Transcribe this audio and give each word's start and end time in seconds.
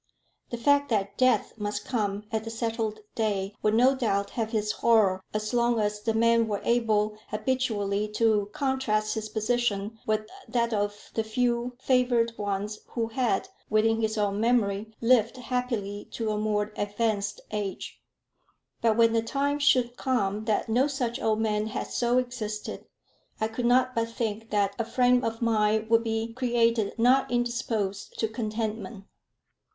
The 0.49 0.57
fact 0.57 0.89
that 0.89 1.15
death 1.15 1.53
must 1.59 1.85
come 1.85 2.23
at 2.31 2.43
the 2.43 2.49
settled 2.49 3.01
day, 3.13 3.53
would 3.61 3.75
no 3.75 3.93
doubt 3.93 4.31
have 4.31 4.51
its 4.55 4.71
horror 4.71 5.21
as 5.31 5.53
long 5.53 5.79
as 5.79 6.01
the 6.01 6.15
man 6.15 6.47
were 6.47 6.59
able 6.63 7.15
habitually 7.27 8.07
to 8.15 8.49
contrast 8.51 9.13
his 9.13 9.29
position 9.29 9.99
with 10.07 10.21
that 10.47 10.73
of 10.73 11.11
the 11.13 11.23
few 11.23 11.75
favoured 11.79 12.35
ones 12.35 12.79
who 12.87 13.09
had, 13.09 13.49
within 13.69 14.01
his 14.01 14.17
own 14.17 14.39
memory, 14.39 14.91
lived 15.01 15.37
happily 15.37 16.07
to 16.13 16.31
a 16.31 16.37
more 16.39 16.73
advanced 16.77 17.39
age; 17.51 18.01
but 18.81 18.97
when 18.97 19.13
the 19.13 19.21
time 19.21 19.59
should 19.59 19.97
come 19.97 20.45
that 20.45 20.67
no 20.67 20.87
such 20.87 21.21
old 21.21 21.39
man 21.39 21.67
had 21.67 21.85
so 21.85 22.17
existed, 22.17 22.85
I 23.39 23.47
could 23.47 23.65
not 23.67 23.93
but 23.93 24.09
think 24.09 24.49
that 24.49 24.73
a 24.79 24.83
frame 24.83 25.23
of 25.23 25.43
mind 25.43 25.91
would 25.91 26.03
be 26.03 26.33
created 26.33 26.97
not 26.97 27.29
indisposed 27.29 28.17
to 28.17 28.27
contentment. 28.27 29.05